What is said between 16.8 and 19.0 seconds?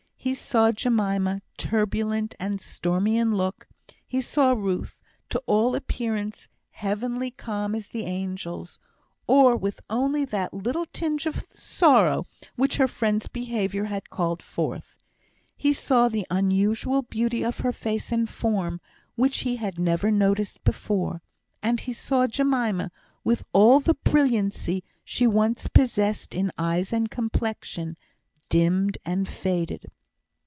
beauty of her face and form,